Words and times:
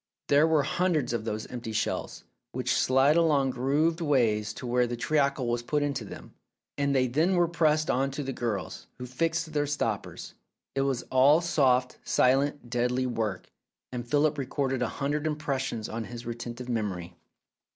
There 0.29 0.47
were 0.47 0.63
hundreds 0.63 1.13
of 1.13 1.25
those 1.25 1.45
empty 1.45 1.73
shells, 1.73 2.23
which 2.53 2.73
slid 2.73 3.15
along 3.17 3.51
grooved 3.51 4.01
ways 4.01 4.51
to 4.55 4.65
where 4.65 4.87
the 4.87 4.97
treacle 4.97 5.45
was 5.45 5.61
put 5.61 5.83
into 5.83 6.03
them, 6.03 6.33
and 6.75 6.95
they 6.95 7.05
then 7.05 7.35
were 7.35 7.47
passed 7.47 7.87
on 7.91 8.09
to 8.09 8.23
the 8.23 8.33
girls, 8.33 8.87
who 8.97 9.05
fixed 9.05 9.53
their 9.53 9.67
stoppers. 9.67 10.33
It 10.73 10.81
was 10.81 11.03
all 11.11 11.39
soft, 11.39 11.99
silent, 12.03 12.67
deadly 12.67 13.05
work, 13.05 13.51
and 13.91 14.03
Philip 14.09 14.39
recorded 14.39 14.81
a 14.81 14.87
hundred 14.89 15.25
impres 15.25 15.59
sions 15.59 15.87
on 15.87 16.05
his 16.05 16.25
retentive 16.25 16.67
memory. 16.67 17.13